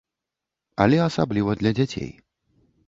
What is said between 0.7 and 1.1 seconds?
Але